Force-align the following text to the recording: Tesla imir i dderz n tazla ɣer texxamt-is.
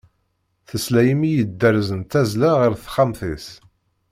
Tesla 0.67 1.01
imir 1.13 1.37
i 1.43 1.45
dderz 1.49 1.89
n 1.99 2.01
tazla 2.11 2.49
ɣer 2.59 2.71
texxamt-is. 2.83 3.47